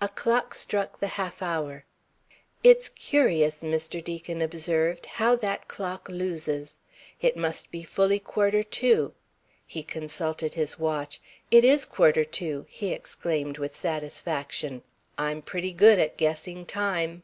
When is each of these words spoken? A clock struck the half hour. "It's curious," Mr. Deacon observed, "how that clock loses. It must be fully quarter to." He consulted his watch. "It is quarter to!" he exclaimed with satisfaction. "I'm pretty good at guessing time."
A 0.00 0.08
clock 0.08 0.54
struck 0.54 0.98
the 1.00 1.08
half 1.20 1.42
hour. 1.42 1.84
"It's 2.64 2.88
curious," 2.88 3.62
Mr. 3.62 4.02
Deacon 4.02 4.40
observed, 4.40 5.04
"how 5.04 5.36
that 5.36 5.68
clock 5.68 6.08
loses. 6.08 6.78
It 7.20 7.36
must 7.36 7.70
be 7.70 7.82
fully 7.82 8.18
quarter 8.18 8.62
to." 8.62 9.12
He 9.66 9.82
consulted 9.82 10.54
his 10.54 10.78
watch. 10.78 11.20
"It 11.50 11.64
is 11.64 11.84
quarter 11.84 12.24
to!" 12.24 12.64
he 12.66 12.94
exclaimed 12.94 13.58
with 13.58 13.76
satisfaction. 13.76 14.84
"I'm 15.18 15.42
pretty 15.42 15.74
good 15.74 15.98
at 15.98 16.16
guessing 16.16 16.64
time." 16.64 17.22